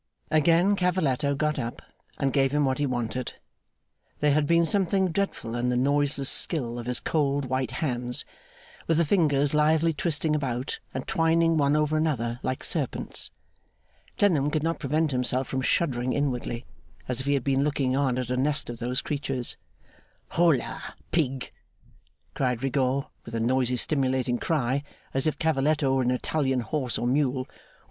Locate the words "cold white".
6.99-7.69